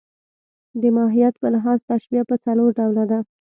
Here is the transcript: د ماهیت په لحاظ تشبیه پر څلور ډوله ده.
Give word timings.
د 0.81 0.83
ماهیت 0.95 1.33
په 1.41 1.47
لحاظ 1.53 1.79
تشبیه 1.91 2.23
پر 2.29 2.37
څلور 2.45 2.69
ډوله 2.77 3.03
ده. 3.11 3.19